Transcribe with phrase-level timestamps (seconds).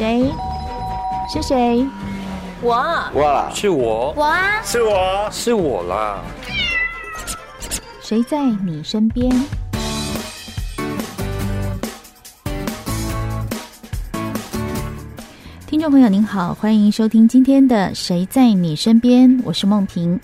[0.00, 0.32] 谁？
[1.30, 1.86] 是谁？
[2.62, 2.72] 我。
[2.72, 4.14] 哇，是我。
[4.16, 6.22] 我啊，是我，是我啦。
[8.00, 9.30] 谁在你身边？
[15.66, 20.18] 听众朋友您好，欢迎收听今天的《谁在你身边》，我是梦萍。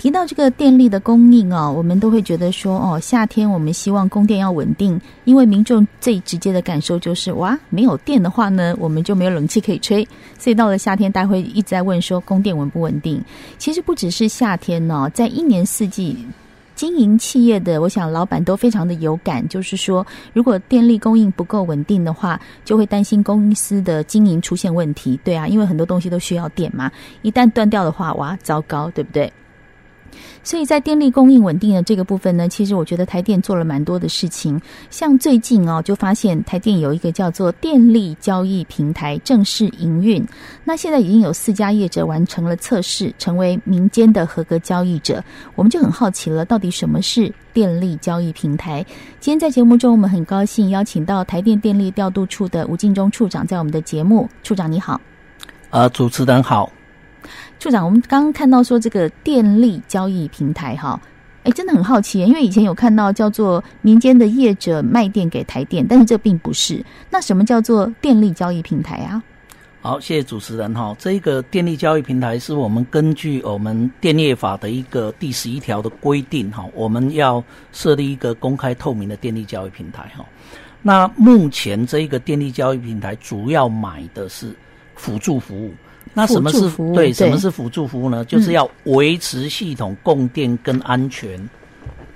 [0.00, 10.02] 提到这个电力的供应哦，我们都会觉得说哦，夏天我们希望供电要稳定，因为民众最直接的感受就是哇，没有电的话呢，我们就没有冷气可以吹。
[10.38, 13.22] 所以到了夏天，大家会一直在问说供电稳不稳定？
[13.58, 16.16] 其实不只是夏天哦，在一年四季，
[16.74, 25.20] 经营企业的，我想老板都非常的有感，就是说，如果电力供应不够稳定的话，就会担心公司的经营出现问题。
[25.22, 29.30] 对啊，因为很多东西都需要电嘛，一旦断掉的话，哇，糟糕，对不对？
[30.42, 34.60] 所以在电力供应稳定的这个部分呢，其实我觉得台电做了蛮多的事情。
[34.90, 40.26] 像最近哦，就发现台电有一个叫做电力交易平台正式营运。
[40.64, 45.22] 那现在已经有四家业者完成了测试，成为民间的合格交易者。
[45.54, 48.84] 我们就很好奇了，到底什么是电力交易平台？
[49.20, 54.28] 今天在节目中，我们很高兴邀请到台电电力调度处的吴敬忠处长在我们的节目。
[54.42, 55.00] 处长你好。
[55.70, 56.70] 呃，主持人好。
[57.58, 61.00] 处长，我们刚刚看到说这个电力交易平台哈，
[61.44, 66.84] 哎，真的很好奇，因为以前有看到叫做民间的业者卖电给台电，但是这并不是。
[67.08, 69.22] 那什么叫做电力交易平台啊？
[69.82, 70.94] 好，谢谢主持人哈。
[70.98, 80.22] 这个电力交易平台是我们根据我们电业法的一个第十一条的规定哈，我们要设立一个公开透明的电力交易平台哈。
[80.82, 84.54] 那目前这一个电力交易平台主要买的是
[84.96, 85.72] 辅助服务。
[86.12, 87.12] 那什么是对，对？
[87.12, 88.24] 什么是辅助服务呢？
[88.24, 91.38] 就是要维持系统供电跟安全，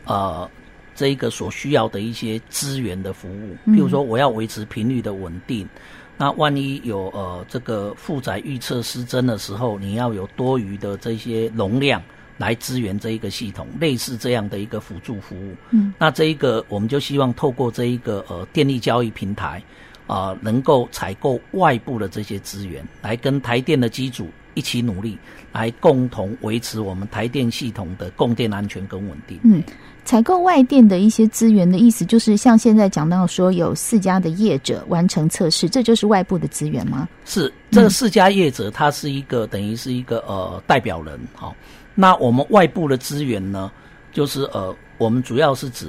[0.06, 0.50] 嗯、呃，
[0.96, 3.56] 这一个所需要的一些资源的服务。
[3.70, 5.64] 譬如说，我要维持频率的稳定。
[5.64, 5.68] 嗯、
[6.16, 12.02] 那万一有呃这个负载预测失真的时候，你要有多余的这些容量
[12.36, 15.54] 来支援这一个系统，类似这样的一个辅助服务。
[15.70, 19.62] 嗯，那这一个我们就希望透过这一个呃电力交易平台。
[20.06, 25.18] 啊、呃，能够采购外部的这些资源，来跟台电的机组一起努力，
[25.52, 29.40] 来共同维持我们台电系统的供电安全跟稳定。
[29.42, 29.62] 嗯，
[30.04, 37.08] 采购外电的一些资源的意思，就是像现在讲到说有四家的业者完成测试，这就是外部的资源吗？
[37.24, 41.18] 是，这四家业者，它是一个、嗯、等于是一个呃代表人。
[41.34, 41.54] 哈、哦，
[41.94, 43.72] 那我们外部的资源呢，
[44.12, 45.88] 就是呃，我们主要是指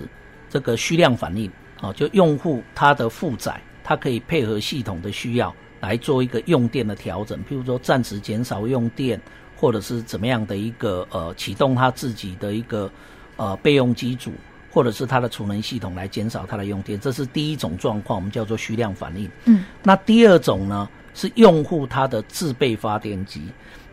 [0.50, 1.47] 这个需量反应，
[1.82, 3.59] 啊、哦，就用户他的负载。
[3.88, 9.22] 它可以配合系统的需要来做一个用电的调整，譬如说暂时减少用电，
[9.56, 12.90] 或者是怎么样的一个呃启动它自己的一个
[13.35, 14.31] 呃备用机组，
[14.72, 19.29] 或者是它的储能系统来减少它的用电，这是第一种状况，我们叫做虚量反应。
[19.46, 23.41] 嗯，那第二种呢是用户它的自备发电机，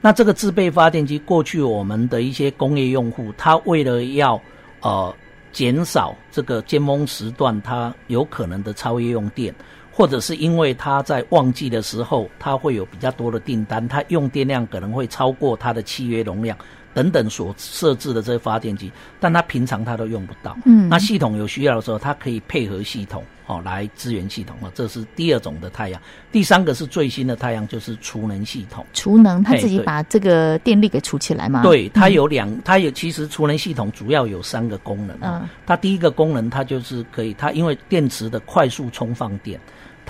[0.00, 4.40] 那这个自备发电机过去我们的一些工业用户，他为了要
[4.80, 5.14] 呃
[5.52, 9.54] 减少这个尖峰时段它有可能的超越用电。
[9.92, 16.56] 或者是因为它在旺季的时候，它会有比较多的订单，它用电量可能会超过它的契约容量
[16.94, 20.56] 等等所设置的这些发电机，但它平常它都用不到。
[20.64, 26.00] 嗯，那系统有需要的时候，它可以配合系统哦来支援系统哦，这是第二种的太阳。
[26.30, 28.84] 第三个是最新的太阳，就是储能系统。
[28.92, 31.62] 储能，它自己把这个电力给储起来吗？
[31.62, 35.16] 对，它有两，它有其实储能系统主要有三个功能。
[35.20, 39.58] 嗯，它第一个功能，它就是可以，它因为电池的快速充放电。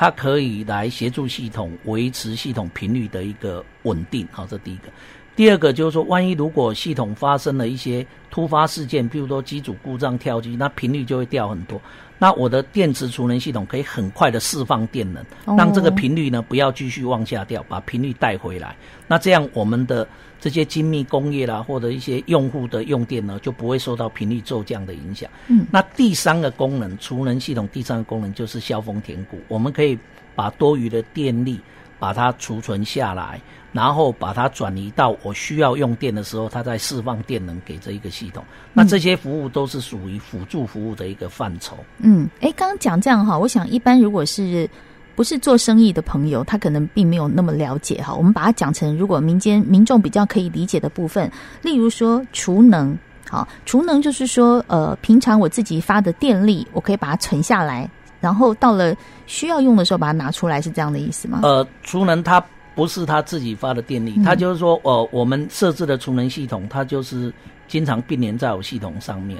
[0.03, 4.89] 它可以来协助系统维持系统频率的一个稳定，好，这第一个。
[5.35, 11.81] 第二个就是说，万一如果系统发生了一些突发事件，譬如说机组故障跳机，那频率就会掉很多。
[12.19, 15.25] 那我的电池储能系统可以很快的释放电能，
[15.57, 18.77] 让这个频率呢不要继续往下掉，把频率带回来。
[19.09, 20.07] 那这样我们的
[20.39, 25.29] 这些精密工业啦，或者一些用户的用电呢，就不会受到频率骤降的影响。
[25.49, 29.99] 嗯，那第三个功能，储能系统第三个功能就是消峰填谷，我们可以
[30.37, 31.59] 把多余的电力
[32.03, 33.41] 把它储存下来。
[33.71, 38.45] 然后把它转移到我需要用电的时候，它再释放电能给这一个系统。
[38.75, 41.75] 那这些服务都是属于辅助服务的一个范畴。
[41.97, 44.69] 嗯，哎，刚刚讲这样哈，我想一般如果是
[45.15, 48.13] 不是做生意的朋友，他可能并没有那么了解哈。
[48.13, 51.33] 我们把它讲成如果民间民众比较可以理解的部分，
[51.63, 52.95] 例如说储能，
[53.27, 57.89] 好，储能就是说呃，平常我自己发的电力，我可以把它存下来，
[58.23, 58.97] 然后到了
[59.27, 61.41] 需要用的时候把它拿出来，是这样的意思吗？
[61.43, 62.43] 呃，储能它。
[62.75, 67.31] 不是它自己发的电力，它就是说，呃，我们设置的储能系统，它就是
[67.69, 69.39] 经常并联在我系统上面。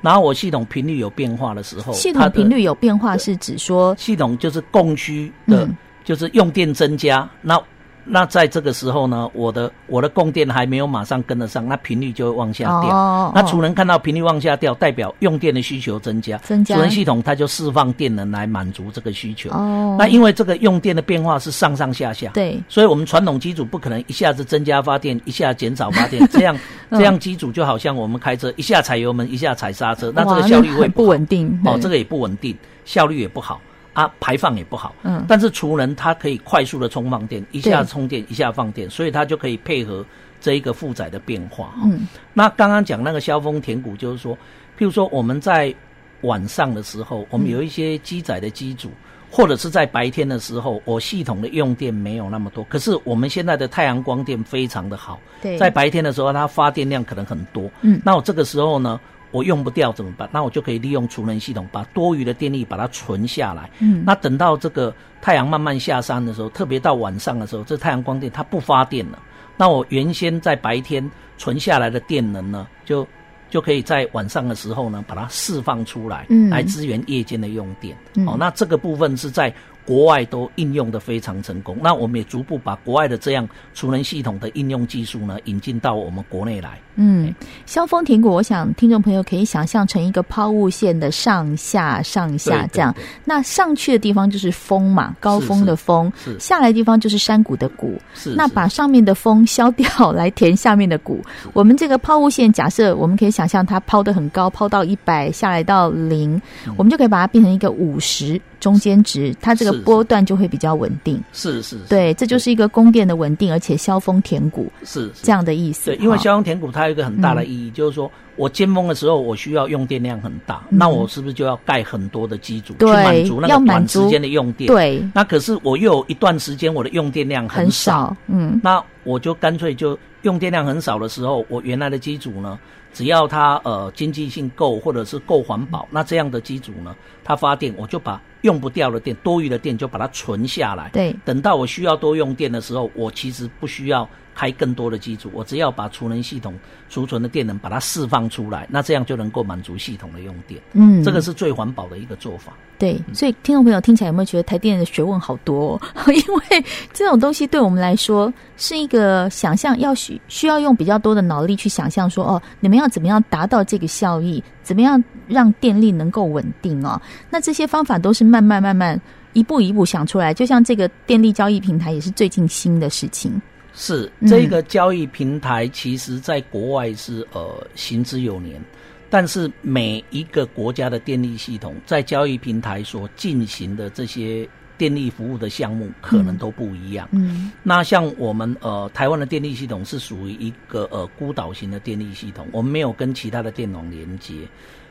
[0.00, 5.68] 然后我系统频率有变化的时候，系统频率有变化是指说，系统就是供需的
[6.04, 7.60] 就是用电增加，那。
[8.04, 12.90] 那在这个时候呢，我的我的供电还没有马上跟得上，那频率就会往下掉。
[12.90, 19.50] 哦、那储能看到频率往下掉，代表用电的需求增加，增加储能系统它就释放电能来满足这个需求。
[19.50, 26.56] 哦，那因为这个用电的变化是上上下下，对，所以我们传统机组不可能一下子增加发电，一下减少发电， 这样、
[26.88, 31.60] 嗯、这样机组就好像我们开车一下踩油门，一下踩刹车，那这个效率会不，不稳定。
[31.64, 33.60] 哦，这个也不稳定，效率也不好。
[34.00, 34.94] 啊，排放也不好。
[35.02, 40.04] 嗯，但是储能它可以快速的充放电，一下充电一下放电，所以它就可以配合
[40.40, 41.74] 这一个负载的变化。
[41.84, 44.34] 嗯，那刚刚讲那个萧峰填谷，就是说，
[44.78, 45.74] 譬如说我们在
[46.22, 48.94] 晚上的时候，我们有一些机载的机组，嗯，
[49.30, 55.20] 或者是在白天的时候，我系统的用电没有那么多，可是我们现在的太阳光电非常的好。
[55.42, 57.70] 对，在白天的时候，它发电量可能很多。
[57.82, 58.98] 嗯，那我这个时候呢？
[59.30, 60.28] 我用不掉怎么办？
[60.32, 63.70] 那我就可以利用储能系统，把多余的电力把它存下来。
[63.78, 69.18] 嗯，那等到这个太阳慢慢下山的时候，特别到晚上的时候，这太阳光电它不发电了。
[69.56, 73.06] 那我原先在白天存下来的电能呢，就
[73.48, 77.96] 就可以在晚上的时候呢，把它释放出来，嗯，来支援夜间的用电。
[78.14, 79.52] 嗯，哦，那这个部分是在。
[79.86, 86.78] 国外都应用的非常成功，那我们也逐步把国外的这样储能系统的应用技术呢，引进到我们国内来。
[86.96, 87.34] 嗯，
[87.66, 101.24] 消峰停谷，我想听众朋友可以想象成一个抛物线的上下上下这样，对对对，那上去的地方就是峰嘛，高峰的峰，是下来的地方就是山谷的谷，是是，那把上面的峰消掉来填下面的谷。
[101.54, 108.38] 我们这个抛物线，假设我们可以想象它抛得很高，抛到一百，下来到零，嗯，我们就可以把它变成一个五十。
[108.60, 111.20] 中间值，它这个波段就会比较稳定。
[111.32, 115.10] 是是，是，对，这就是一个供电的稳定，而且削峰填谷是，是。
[115.22, 115.86] 这样的意思。
[115.86, 118.10] 对，因为削峰填谷它有一个很大的意义，嗯、就是说
[118.40, 124.66] 我尖峰的时候我需要用电量很大，嗯、那我是不是就要盖很多的机组去满足那个短时间的用电？
[124.66, 132.58] 对，那可是我又有一段时间我的用电量很少，很少，嗯，那我就干脆就用电量很少的时候，我原来的机组呢？
[132.92, 140.90] 只要它呃经济性够或者是够环保，那这样的机组呢，它发电我就把用不掉的电、多余的电就把它存下来。
[140.92, 144.08] 对，等到我需要多用电的时候，我其实不需要
[144.40, 146.58] 开更多的机组，我只要把储能系统
[146.88, 150.58] 储存的电能把它释放出来，那这样就能够满足系统的用电。
[150.72, 152.54] 嗯，这个是最环保的一个做法。
[152.78, 155.80] 对，所以听众朋友听起来有没有觉得台电的学问好多哦？
[156.10, 156.64] 因为
[156.94, 166.98] 这种东西对我们来说是一个想象，要需需要用比较多的脑力去想象说哦，你们要怎么样达到这个效益，怎么样让电力能够稳定哦？
[167.28, 168.98] 那这些方法都是慢慢慢慢
[169.34, 173.38] 一步一步想出来，就像这个电力交易平台也是最近新的事情。
[173.80, 178.62] 是这个交易平台，其实在国外是呃行之有年。
[179.08, 184.46] 但是每一个国家的电力系统在交易平台所进行的这些
[184.76, 187.08] 电力服务的项目可能都不一样。
[187.12, 194.34] 嗯，那像我们呃台湾的电力系统是属于一个呃孤岛型的电力系统，我们没有跟其他的电网连接，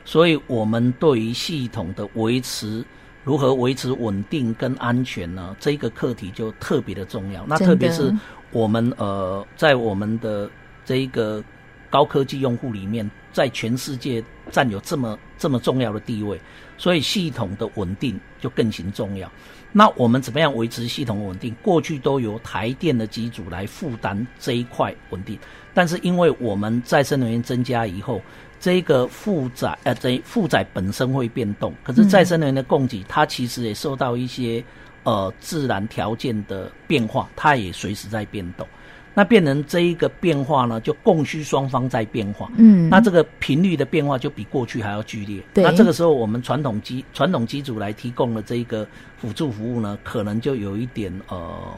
[0.04, 2.84] 所以我们对于系统的维持，
[3.24, 5.54] 如何维持稳定跟安全呢？
[5.60, 7.44] 这个课题就特别的重要。
[7.46, 8.14] 那特别是
[8.50, 10.50] 我们呃在我们的
[10.84, 11.42] 这一个
[11.88, 13.10] 高科技用户里面。
[13.32, 16.40] 在全世界占有这么这么重要的地位，
[16.76, 19.30] 所以系统的稳定就更形重要。
[19.72, 21.54] 那我们怎么样维持系统稳定？
[21.62, 25.38] 过去都由台电的机组来负担这一块稳定，
[25.72, 28.20] 但是因为我们再生能源增加以后，
[28.58, 34.62] 这个负载呃，这负载本身会变动，可是再生能源的供给它其实也受到一些
[35.04, 38.66] 呃自然条件的变化，它也随时在变动。
[39.12, 42.48] 那变成这一个变化呢，就供需双方在变化。
[42.56, 45.42] 嗯，那这个频率的变化就比过去还要剧烈。
[45.52, 48.86] 对，那这个时候我们传统机传统机组来提供的这一个
[49.16, 51.76] 辅助服务呢，可能就有一点呃，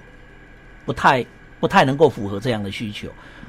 [0.84, 1.24] 不太
[1.58, 3.08] 不太能够符合这样的需求。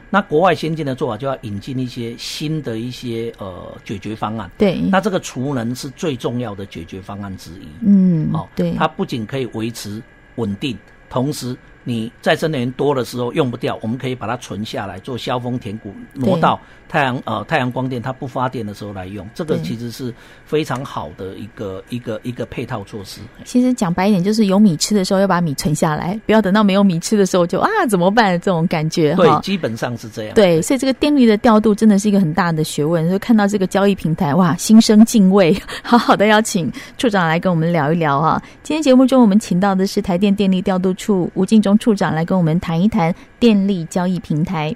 [0.10, 4.50] 那国外先进的做法就要引进一些新的一些呃解决方案。
[4.58, 7.68] 对，那这个储能是最重要的解决方案之一。
[7.86, 10.02] 嗯，好、哦，对，它不仅可以维持
[10.36, 10.78] 稳定，
[11.10, 11.58] 同时。
[11.84, 20.14] 你再生能源多的时候用不掉，我们可以把它存下来做消峰填谷，挪到太阳呃太阳光电它不发电的时候来用，这个其实是
[20.46, 23.20] 非常好的一个一个一个配套措施。
[23.44, 29.14] 其实讲白一点，就是有米吃的时候要把米存下来，不要等到没有米吃的时候就啊怎么办这种感觉。
[29.16, 30.36] 对，基本上是这样。
[30.36, 33.10] 对，所以这个电力的调度真的是一个很大的学问。
[33.10, 35.56] 就看到这个交易平台，哇，心生敬畏。
[35.84, 38.42] 好好的邀请处长来跟我们聊一聊啊。
[38.62, 44.76] 今天节目中我们请到的是台电电力调度处吴敬忠处长来跟我们谈一谈电力交易平台。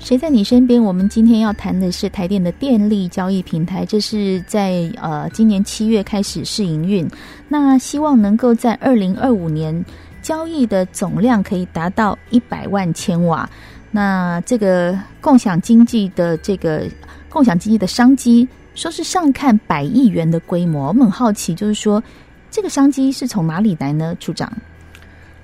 [0.00, 0.82] 谁在你身边？
[0.82, 7.08] 我们今天要谈的是台电的电力交易平台，这是在呃今年七月开始试营运，
[7.48, 9.82] 那希望能够在二零二五年
[10.20, 13.48] 交易的总量可以达到一百万千瓦。
[13.94, 16.84] 那这个共享经济的这个
[17.28, 22.02] 共享经济的商机，说是上看百亿元的规模，我们很好奇，就是说
[22.50, 24.16] 这个商机是从哪里来呢？
[24.18, 24.52] 处长。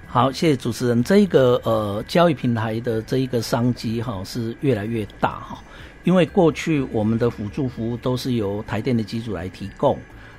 [0.04, 1.04] 好，谢谢主持人。
[1.04, 5.62] 这一个呃交易平台的这一个商机哈是越来越大哈，
[6.02, 9.96] 因为过去我们的辅助服务都是由台电的机组来提供，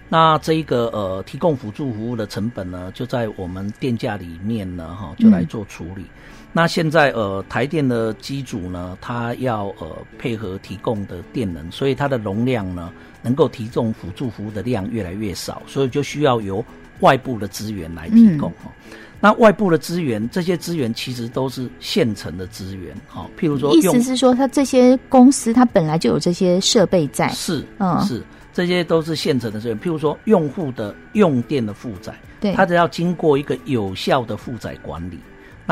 [0.09, 6.01] 那这一个呃提供辅助服务的成本呢就在我们电价里面呢哈就来做处理。
[6.01, 12.91] 嗯、那现在呃台电的机组呢，它要呃配合提供的电能，所以它的容量呢
[13.21, 16.63] 能够提供辅助服务的量越来越少，所以就需要由
[16.99, 18.71] 外部的资源来提供哈。
[18.89, 29.79] 嗯那外部的资源，这些资源其实都是现成的资源，好，譬如说，意思是说，它这些公司它本来就有这些设备在，是，嗯，是，这些都是现成的资源。
[29.79, 35.19] 譬如说，用户的用电的负载，对，它只要经过一个有效的负载管理，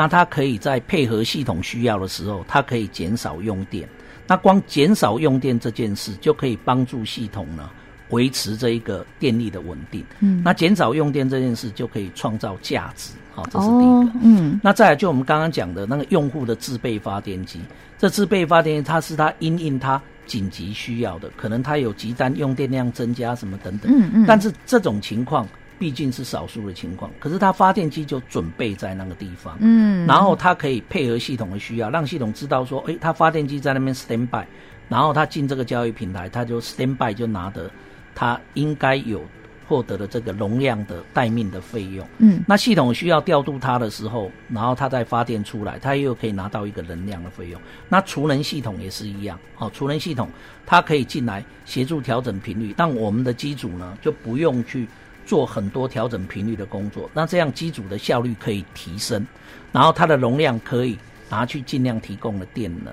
[0.00, 3.86] 那它可以在配合系统需要的时候，它可以减少用电。
[4.26, 7.68] 那光减少用电这件事，就可以帮助系统呢。
[8.08, 17.60] 维持这一个电力的稳定，嗯，那减少用电这件事就可以创造价值，好，这是第一个，哦、嗯，那再来就我们刚刚讲的那个用户的自备发电机，
[17.98, 25.46] 这自备发电机它是它因应它紧急需要的，可能它有急单用电量增加什么等等，嗯嗯，但是这种情况
[25.80, 34.44] 毕竟是少数的情况，可是它发电机就准备在那个地方，嗯，然后它可以配合系统的需要，让系统知道说，诶，它发电机在那边 stand by，
[34.88, 37.70] 然后它进这个交易平台，它就 stand by 就拿得。
[38.12, 39.22] 它应该有
[39.66, 47.60] 获得的这个容量的待命的费用，嗯，那系统需要调度它的时候，然后它再发电出来，它又可以拿到一个能量的费用。
[47.88, 50.28] 那储能系统也是一样，好，储能系统
[50.66, 54.88] 它可以进来协助调整频率，但我们的机组呢就不用去
[55.30, 59.24] 做很多调整频率的工作，那这样机组的效率可以提升，
[59.70, 62.92] 然后它的容量可以拿去尽量提供的电能，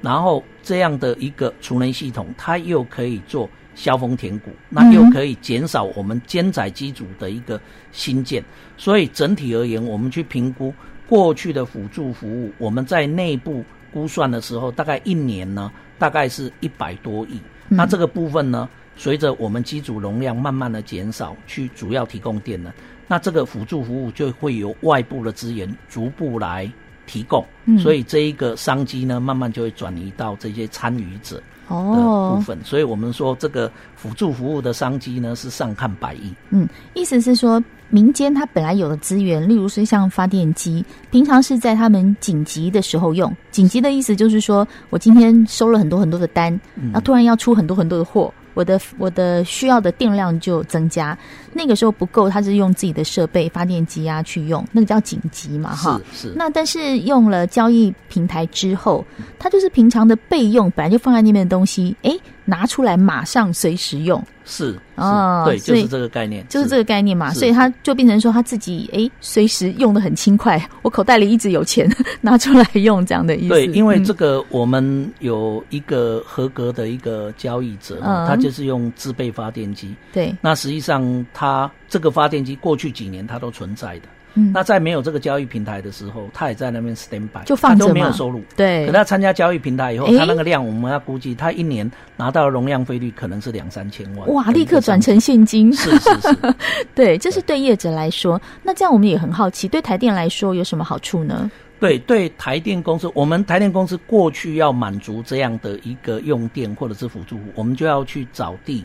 [0.00, 3.48] 然后这样的一个储能系统，它又可以做。
[3.76, 7.60] 削峰填谷，那又可以减少我们兼载机组的一个
[7.90, 8.40] 新建，
[8.76, 10.72] 所以整体而言，我们去评估
[11.08, 17.40] 过去的辅助服务，我们在内部估算的时候，大概一年呢，大概是一百多亿。
[17.68, 22.72] 那这个部分呢，随着我们机组容量慢慢的减少，去主要提供电能，
[23.06, 26.70] 那这个辅助服务就会由外部的资源逐步来
[27.06, 27.44] 提供，
[27.78, 31.42] 所以这一个商机呢，慢慢就会转移到这些参与者。
[31.68, 36.30] 哦，部分，所以我们说这个辅助服务的商机呢，是上看百亿。
[36.50, 43.34] 嗯，意思是说，民间它本来有的资源，例如说像发电机，平常是在他们紧急的时候用。
[43.50, 46.60] 紧急的意思就是说我今天收了很多很多的单，
[46.92, 48.32] 那突然要出很多很多的货。
[48.54, 51.16] 我的我的需要的电量就增加，
[51.52, 56.00] 那个时候不够，他是用自己的设备发电机啊去用，那个叫紧急嘛，哈。
[56.12, 56.34] 是是。
[56.34, 59.04] 那但是用了交易平台之后，
[59.38, 62.18] 它就是平常的备用，本来就放在那边的东西，诶。
[62.44, 73.48] 拿出来马上随时用，是哦，对，就是这个概念，就是这个概念嘛，所以他就变成说他自己哎，随时用的很轻快， 我口袋里一直有钱， 拿出来用这样的意思。
[73.48, 79.94] 对，因为这个我们有一个合格的一个交易者，嗯、他就是用自备发电机。
[80.12, 84.08] 对，那实际上他这个发电机过去几年他都存在的。
[84.34, 88.42] 嗯，那在没有这个交易平台的时候，他也在那边 stand by，就放着嘛，他都没有收入。
[88.56, 94.28] 对，可他参加交易平台以后，欸、他那个量我们要估计，他一年拿到容量费率可能是两三千万。
[94.32, 95.72] 哇，立刻转成现金。
[95.72, 96.54] 是是是，
[96.94, 98.40] 对，这是对业者来说。
[98.62, 101.50] 那这样我们也很好奇，对台电来说有什么好处呢？
[101.80, 108.84] 对，对台电公司，我们台电公司过去要满足这样的一个用电或者是辅助，我们就要去找地。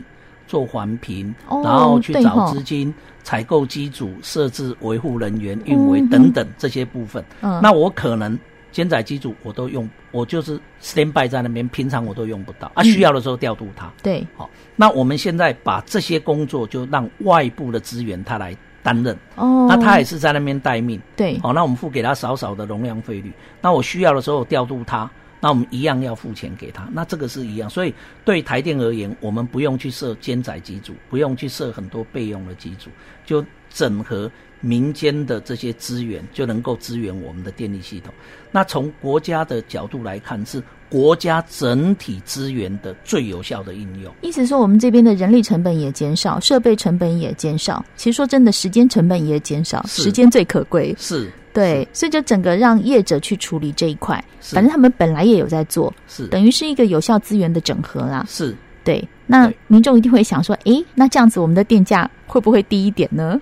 [0.50, 2.92] 做环评，然后去找资金、
[3.22, 7.24] 采购机组、设置维护人员、运维等等这些部分。
[7.40, 8.36] 嗯，那我可能
[8.72, 13.88] 肩载机组我都用，我就是 stand by 在那边，平常我都用不到啊，需要的时候调度它。
[14.02, 19.16] 对，好，那我们现在把这些工作就让外部的资源他来担任。
[19.36, 21.00] 哦，那他也是在那边待命。
[21.14, 25.08] 对，好，那我们付给他少少的容量费率，那我需要的时候调度他。
[25.40, 27.94] 那我们一样要付钱给他，那这个是一样，所以
[28.24, 32.90] 对台电而言，我们不用去设兼载机组，不用去设很多备用的机组，
[33.24, 34.30] 就整合
[34.60, 38.12] 民间的这些资源，就能够支援我们的电力系统。
[38.50, 44.12] 那从国家的角度来看，是国家整体资源的最有效的应用。
[44.20, 47.82] 意思说，我们这边的人力成本也减少，设备成本也减少。
[47.96, 50.94] 其实说真的，时间成本也减少，时间最可贵。
[50.98, 58.24] 是，对，所以就整个让业者去处理这一块，反正他们本来也有在做，是等于是一个有效资源的整合啦。
[58.28, 59.06] 是，对。
[59.26, 63.40] 那民众一定会想说，诶，那这样子我们的电价会不会低一点呢？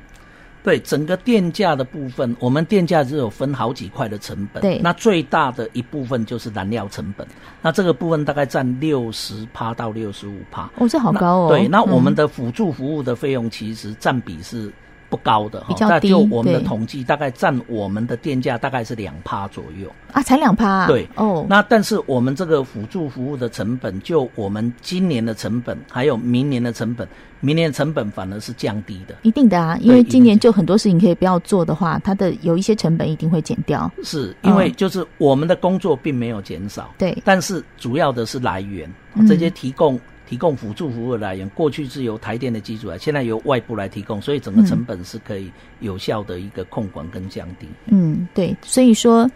[0.62, 4.61] 对整个电价的部分，我们电价只有分好几块的成本。
[4.61, 7.27] 对，那最大的一部分就是燃料成本。
[7.62, 10.69] 那这个部分大概占六十趴到六十五趴。
[10.77, 11.49] 哦，这好高哦。
[11.49, 14.71] 对，那我们的辅助服务的费用其实占比是
[15.09, 16.09] 不高的，比较低。
[16.09, 19.91] 就我们的统计，大概占我们的电价大概是两趴左右。
[20.12, 20.87] 啊，才两趴。
[20.87, 21.47] 对，哦。
[21.49, 27.07] 那但是我们这个辅助服务的成本，就我们今年的成本，还有明年的成本。
[27.41, 33.88] 明年成本反而是降低的，一定的啊，因为今年就很多事情可以不要做的话，它的有一些成本一定会减掉。
[34.03, 38.93] 是因为就是我们的工作并没有减少，对，但是主要的是来源，
[39.29, 47.67] 这些提供、嗯、提供辅助服务来源，过去是由台电的机组来，现在由外部来提供，所以整个成本是可以有效的一个控管跟降低。
[47.87, 49.31] 嗯，对，所以说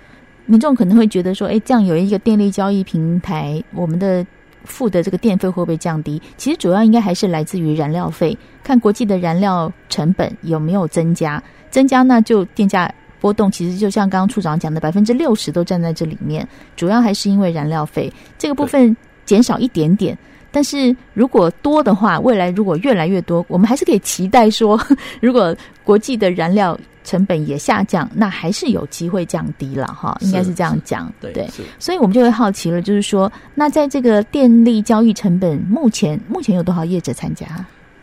[0.45, 4.27] 民众可能会觉得说，哎，这样有一个电力交易平台，我们的。
[4.65, 6.23] 付的这个电费会不会降低？
[6.37, 13.51] 其实主要应该还是来自于燃料费，看国际的燃料成本有没有增加，增加那就电价波动。
[13.51, 16.47] 其实就像刚刚处长讲的，百分之六十都站在这里面，
[16.77, 18.09] 主要还是因为燃料费
[18.39, 20.17] 这个部分减少一点点。
[20.53, 24.81] 但是如果多的话，未来如果越来越多，我们还是可以期待说，
[25.21, 31.13] 如果国际的燃料成本也下降，那还是有机会降低了哈，应该是这样讲。
[31.21, 37.47] 对，对，所以我们就会好奇了，就是说，那在这个电力交易成本，目前目前有多少业者参加？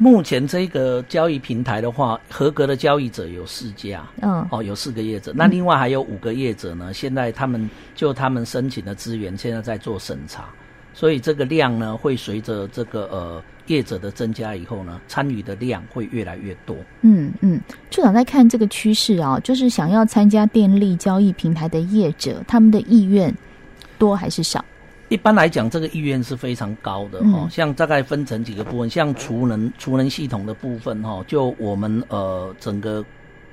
[0.01, 10.45] 目前这个交易平台的话，合格的交易者有四家，嗯，哦，有四个业者，那另外还有五个业者呢，现在他们就他们申请的资源，现在在做审查。
[10.99, 16.75] 所以这个量呢，会随着这个呃业者的增加以后呢，参与的量会越来越多。
[17.03, 17.57] 嗯嗯，
[17.89, 23.33] 处长在看这个趋势啊，就是想要参加电力交易平台的业者，他们的意愿
[23.97, 24.65] 多还是少？
[25.07, 27.49] 一般来讲，这个意愿是非常高的哈、嗯。
[27.49, 33.05] 像大概分成几个部分，像储能储能系统的部分哈，就我们呃整个。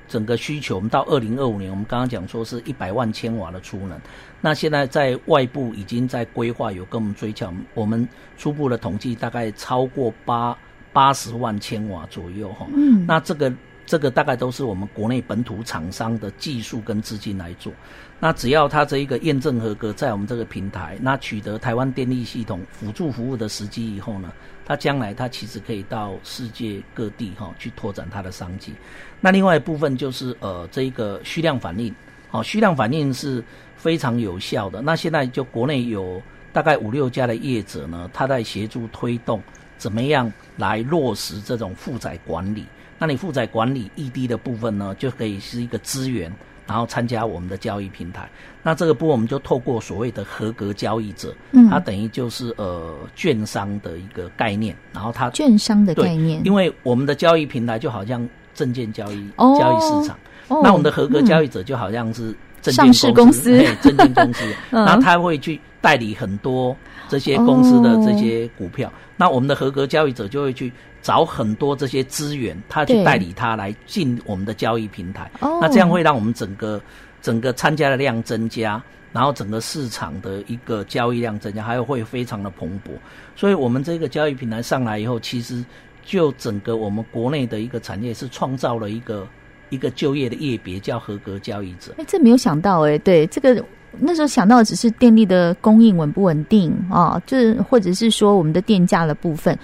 [0.07, 3.99] 整个需求，我们到二零二五年，我们刚刚讲说是一百万千瓦的储能。
[4.39, 10.57] 那现在在外部已经在规划，有跟我们追求，我们初步的统计大概超过八
[10.93, 12.65] 八十万千瓦左右哈。
[12.73, 13.53] 嗯，那这个
[13.85, 17.73] 这个大概都是我们国内本土厂商的技术跟资金来做。
[18.19, 24.33] 那只要它这一个验证合格，在我们这个平台，那取得台湾电力系统辅助服务的时机以后呢，
[24.65, 28.73] 它将来它其实可以到世界各地哈去拓展它的商机。
[29.21, 31.93] 那另外一部分就是呃这一个需量反应，
[32.29, 33.43] 好，需量反应是
[33.75, 34.81] 非常有效的。
[34.81, 36.19] 那现在就国内有
[36.51, 39.39] 大概五六家的业者呢，他在协助推动
[39.77, 42.65] 怎么样来落实这种负载管理。
[42.97, 46.33] 那你负载管理溢滴的部分呢，就可以是一个资源。
[46.67, 48.29] 然后参加我们的交易平台，
[48.61, 60.17] 那这个部分我们就透过所谓的合格交易者，嗯，它等于就是呃券商的一个概念，然后它券商的概念，因为我们的交易平台就好像证券交易、哦、交易市场、
[60.49, 66.75] 哦，那我们的合格交易者就好像是证券公司、嗯、上市公司，证券公司，然后他会去代理很多
[67.07, 70.71] 这些公司的这些股票，哦、那我们的合格交易者就会去。
[71.07, 76.81] 找很多这些资源，他去代理他来进我们的交易平台，那这样会让我们整个
[77.21, 82.91] 整个参加的量增加，然后整个市场的一个交易量增加，还有会非常的蓬勃。
[83.37, 85.63] 所以，我们这个交易平台上来以后，其实
[86.03, 89.25] 就整个我们国内的一个产业是创造了一个
[89.69, 91.93] 一个就业的业别，叫合格交易者。
[91.97, 93.63] 哎，这没有想到哎，对这个
[93.97, 99.57] 那时候想到的只是电力的供应稳不稳定啊，就是或者是说我们的电价的部分。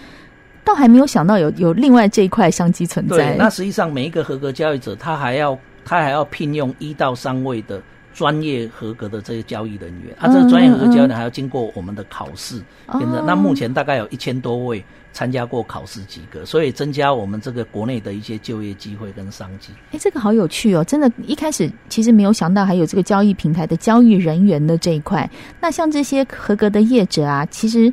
[0.64, 3.18] 倒还没有想到有有另外这一块商机存在。
[3.18, 7.82] 对，那实际上每一个合格交易者，他还要他还要聘用一到三位的
[8.14, 10.16] 专业合格的这些交易人员。
[10.20, 12.58] 他、这个专业合格交易还要经过我们的考试。
[12.88, 19.72] 嗯嗯、那目前大概有一千多位参加过考试及格，所以增加我们这个国内的一些就业机会跟商机。
[19.92, 20.84] 哎，这个好有趣哦！
[20.84, 25.30] 真的，一开始其实没有想到还有这个交易平台的交易人员的这一块。
[25.60, 27.92] 那像这些合格的业者啊，其实。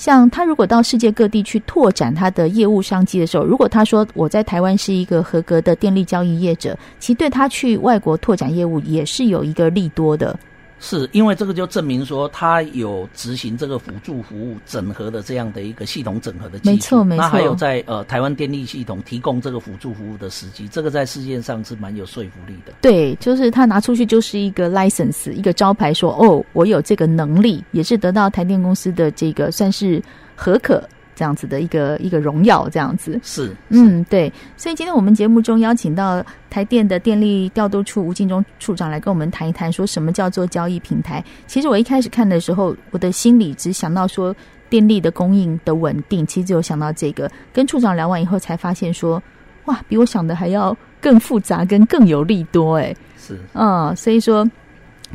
[0.00, 10.34] 像他如果到世界各地去拓展他的业务商机的时候，如果他说我在台湾是一个合格的电力交易业者，其实对他去外国拓展业务也是有一个利多的。
[10.80, 16.70] 是因为这个就证明说，他有执行这个辅助服务整合的这样的一个系统整合的技术。
[16.70, 17.22] 没错，没错。
[17.22, 22.72] 那还有在呃台湾电力系统提供这个辅助服务的时机，这个在世界上是蛮有说服力的。
[22.80, 30.02] 对，就是他拿出去就是一个 license，一个招牌说，说哦，我有这个能力，也是得到台电公司的这个算是
[30.34, 30.82] 合可。
[31.20, 41.22] 这样子的一个一个荣耀，这样子是，是嗯对，所以今天我们节目中邀请到台电的电力调度处吴敬忠处长来跟我们谈一谈，说什么叫做交易平台。
[41.46, 44.34] 其实我一开始看的时候，我的心里只想到说
[44.70, 47.30] 电力的供应的稳定，其实只有想到这个。
[47.52, 49.22] 跟处长聊完以后，才发现说
[49.66, 52.96] 哇，比我想的还要更复杂，跟更有利多哎。
[53.18, 54.50] 是嗯，所以说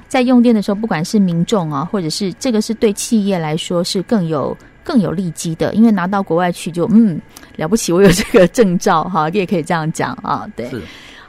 [0.08, 4.56] 在用电的时候，不管是民众啊，或者是这个是对企业来说是更有。
[4.86, 7.20] 更有利基的，因为拿到国外去就嗯
[7.58, 10.48] 了不起，我有这个证照哈，你 也可以这样讲啊。
[10.56, 10.70] 对，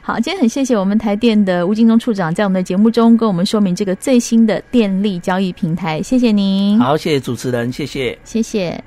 [0.01, 6.79] 好，今天很谢谢我们台电的吴敬忠处长在我们的节目中跟我们说明这个最新的电力交易平台，谢谢您。
[6.79, 8.81] 好，谢谢主持人，谢谢，谢谢。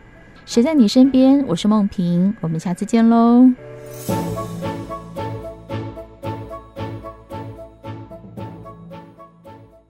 [0.46, 1.44] 谁在你身边？
[1.46, 3.50] 我是梦萍，我们下次见喽。